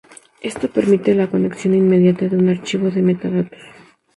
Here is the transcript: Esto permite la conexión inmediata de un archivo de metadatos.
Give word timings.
Esto 0.41 0.67
permite 0.67 1.13
la 1.13 1.29
conexión 1.29 1.75
inmediata 1.75 2.27
de 2.27 2.35
un 2.35 2.49
archivo 2.49 2.89
de 2.89 3.03
metadatos. 3.03 3.61